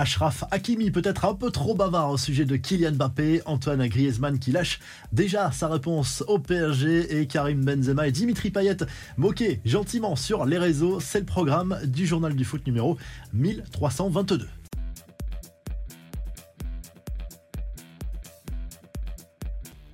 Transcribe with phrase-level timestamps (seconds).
[0.00, 4.50] Ashraf Hakimi peut-être un peu trop bavard au sujet de Kylian Mbappé, Antoine Griezmann qui
[4.50, 4.80] lâche
[5.12, 8.78] déjà sa réponse au PSG et Karim Benzema et Dimitri Payet
[9.18, 11.00] moqués gentiment sur les réseaux.
[11.00, 12.96] C'est le programme du journal du foot numéro
[13.34, 14.48] 1322.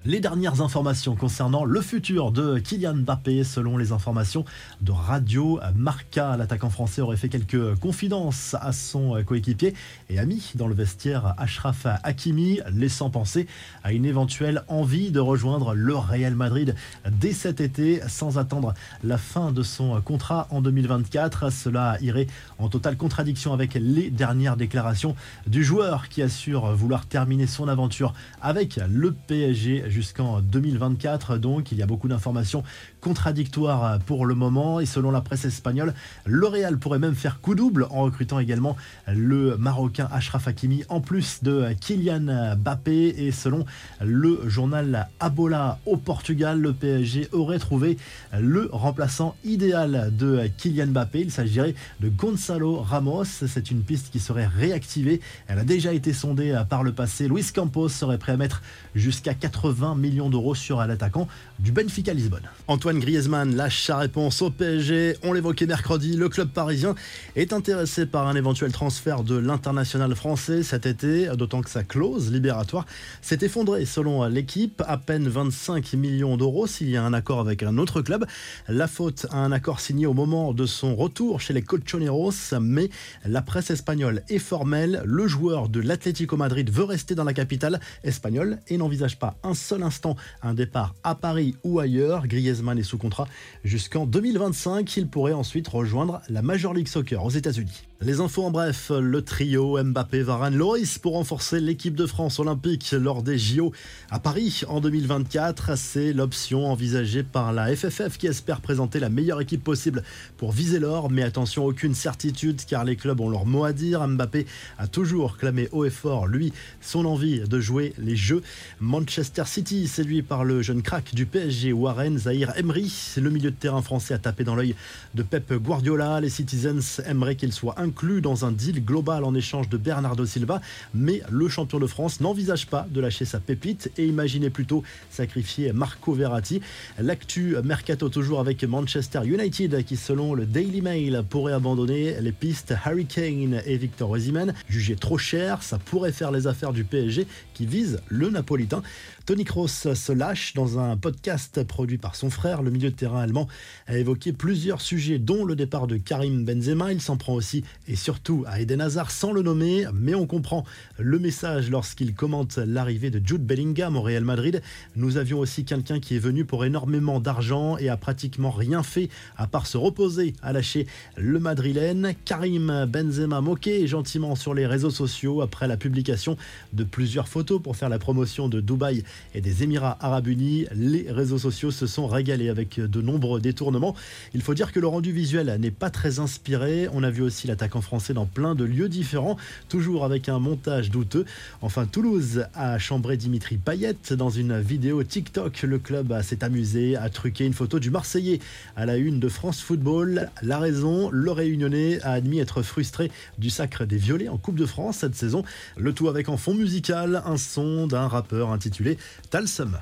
[0.06, 4.44] Les dernières informations concernant le futur de Kylian Mbappé, selon les informations
[4.80, 9.74] de Radio Marca, l'attaquant français aurait fait quelques confidences à son coéquipier
[10.08, 13.48] et ami dans le vestiaire Ashraf Hakimi, laissant penser
[13.82, 16.76] à une éventuelle envie de rejoindre le Real Madrid
[17.10, 21.50] dès cet été sans attendre la fin de son contrat en 2024.
[21.50, 22.28] Cela irait
[22.60, 25.16] en totale contradiction avec les dernières déclarations
[25.48, 31.38] du joueur qui assure vouloir terminer son aventure avec le PSG jusqu'en 2024.
[31.38, 32.62] Donc il y a beaucoup d'informations
[33.00, 34.78] contradictoires pour le moment.
[34.78, 35.94] Et selon la presse espagnole,
[36.26, 38.76] le Real pourrait même faire coup double en recrutant également
[39.08, 43.14] le Marocain Ashraf Hakimi en plus de Kylian Mbappé.
[43.24, 43.64] Et selon
[44.02, 47.96] le journal Abola au Portugal, le PSG aurait trouvé
[48.38, 51.20] le remplaçant idéal de Kylian Mbappé.
[51.20, 53.24] Il s'agirait de Gonzalo Ramos.
[53.24, 55.22] C'est une piste qui serait réactivée.
[55.48, 57.28] Elle a déjà été sondée par le passé.
[57.28, 58.60] Luis Campos serait prêt à mettre
[58.94, 62.48] jusqu'à 80 millions d'euros sur l'attaquant du Benfica Lisbonne.
[62.68, 65.16] Antoine Griezmann lâche sa réponse au PSG.
[65.22, 66.94] On l'évoquait mercredi, le club parisien
[67.36, 72.32] est intéressé par un éventuel transfert de l'international français cet été, d'autant que sa clause
[72.32, 72.86] libératoire
[73.22, 77.62] s'est effondrée selon l'équipe, à peine 25 millions d'euros s'il y a un accord avec
[77.62, 78.26] un autre club.
[78.68, 82.90] La faute à un accord signé au moment de son retour chez les Colchoneros, mais
[83.24, 85.02] la presse espagnole est formelle.
[85.04, 89.54] Le joueur de l'Atlético Madrid veut rester dans la capitale espagnole et n'envisage pas un
[89.66, 92.28] seul instant un départ à Paris ou ailleurs.
[92.28, 93.26] Griezmann est sous contrat
[93.64, 94.96] jusqu'en 2025.
[94.96, 97.82] Il pourrait ensuite rejoindre la Major League Soccer aux États-Unis.
[98.02, 102.92] Les infos en bref, le trio Mbappé, Varane, Loris pour renforcer l'équipe de France olympique
[102.92, 103.72] lors des JO
[104.10, 105.78] à Paris en 2024.
[105.78, 110.02] C'est l'option envisagée par la FFF qui espère présenter la meilleure équipe possible
[110.36, 111.10] pour viser l'or.
[111.10, 114.06] Mais attention, aucune certitude car les clubs ont leur mot à dire.
[114.06, 114.46] Mbappé
[114.76, 116.52] a toujours clamé haut et fort, lui,
[116.82, 118.42] son envie de jouer les Jeux.
[118.78, 123.56] Manchester City, séduit par le jeune crack du PSG, Warren Zahir Emery, le milieu de
[123.56, 124.74] terrain français a tapé dans l'œil
[125.14, 126.20] de Pep Guardiola.
[126.20, 130.60] Les Citizens aimeraient qu'il soit inclus dans un deal global en échange de Bernardo Silva,
[130.94, 135.72] mais le champion de France n'envisage pas de lâcher sa pépite et imaginait plutôt sacrifier
[135.72, 136.60] Marco Verratti.
[136.98, 142.74] L'actu mercato toujours avec Manchester United qui selon le Daily Mail pourrait abandonner les pistes
[142.84, 147.26] Harry Kane et Victor Osimhen jugés trop chers, ça pourrait faire les affaires du PSG
[147.54, 148.82] qui vise le napolitain.
[149.26, 152.62] Tony Kroos se lâche dans un podcast produit par son frère.
[152.62, 153.48] Le milieu de terrain allemand
[153.88, 156.92] a évoqué plusieurs sujets, dont le départ de Karim Benzema.
[156.92, 160.64] Il s'en prend aussi et surtout à Eden Hazard sans le nommer, mais on comprend
[160.98, 164.62] le message lorsqu'il commente l'arrivée de Jude Bellingham au Real Madrid.
[164.96, 169.08] Nous avions aussi quelqu'un qui est venu pour énormément d'argent et a pratiquement rien fait
[169.36, 170.86] à part se reposer à lâcher
[171.16, 172.14] le madrilène.
[172.24, 176.36] Karim Benzema moqué gentiment sur les réseaux sociaux après la publication
[176.72, 179.04] de plusieurs photos pour faire la promotion de Dubaï
[179.34, 180.66] et des Émirats arabes unis.
[180.74, 183.94] Les réseaux sociaux se sont régalés avec de nombreux détournements.
[184.34, 186.88] Il faut dire que le rendu visuel n'est pas très inspiré.
[186.92, 189.36] On a vu aussi l'attaquant français dans plein de lieux différents,
[189.68, 191.24] toujours avec un montage douteux.
[191.62, 195.62] Enfin, Toulouse a chambré Dimitri Payet dans une vidéo TikTok.
[195.62, 198.40] Le club s'est amusé à truquer une photo du Marseillais
[198.76, 200.30] à la une de France Football.
[200.42, 204.66] La raison, le Réunionnais a admis être frustré du sacre des Violets en Coupe de
[204.66, 205.44] France cette saison.
[205.76, 208.98] Le tout avec en fond musical un son d'un rappeur intitulé
[209.30, 209.78] Talsum.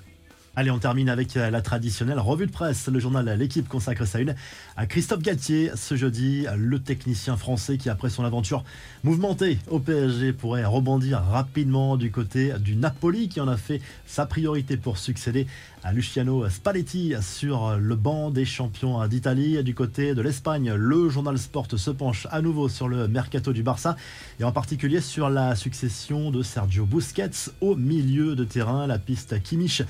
[0.56, 2.87] Allez, on termine avec la traditionnelle revue de presse.
[2.87, 4.37] Le journal L'équipe consacre sa une
[4.76, 5.72] à Christophe Galtier.
[5.75, 8.62] Ce jeudi, le technicien français qui, après son aventure
[9.03, 14.26] mouvementée au PSG, pourrait rebondir rapidement du côté du Napoli qui en a fait sa
[14.26, 15.48] priorité pour succéder
[15.82, 19.62] à Luciano Spalletti sur le banc des champions d'Italie.
[19.65, 23.62] Du côté de l'Espagne, le journal Sport se penche à nouveau sur le mercato du
[23.62, 23.97] Barça
[24.41, 28.86] et en particulier sur la succession de Sergio Busquets au milieu de terrain.
[28.86, 29.83] La piste Kimmich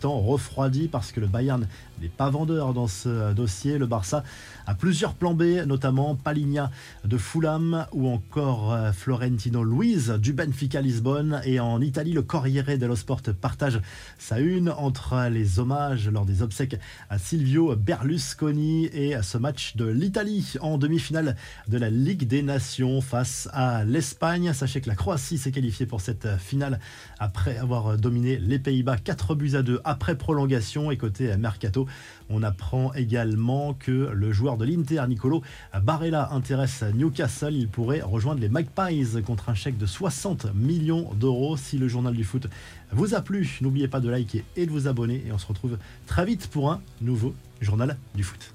[0.00, 1.66] s'étant refroidie parce que le Bayern
[2.00, 3.76] n'est pas vendeur dans ce dossier.
[3.76, 4.24] Le Barça
[4.66, 6.70] a plusieurs plans B, notamment Paligna
[7.04, 11.42] de Fulham ou encore euh, Florentino Luiz du Benfica Lisbonne.
[11.44, 13.78] Et en Italie, le Corriere dello Sport partage
[14.18, 16.78] sa une entre les hommages lors des obsèques
[17.10, 21.36] à Silvio Berlusconi et à ce match de l'Italie en demi-finale
[21.68, 24.54] de la Ligue des Nations face à l'Espagne.
[24.54, 26.80] Sachez que la Croatie s'est qualifiée pour cette finale
[27.18, 30.90] après avoir dominé les Pays-Bas 4 buts à 2 après prolongation.
[30.90, 31.86] Et côté Mercato,
[32.30, 35.42] on apprend également que le joueur de l'Inter, Nicolo
[35.82, 37.54] Barella, intéresse Newcastle.
[37.54, 41.56] Il pourrait rejoindre les Magpies contre un chèque de 60 millions d'euros.
[41.56, 42.46] Si le journal du foot
[42.92, 45.22] vous a plu, n'oubliez pas de liker et de vous abonner.
[45.26, 45.76] Et on se retrouve
[46.06, 48.48] très vite pour un nouveau journal du foot.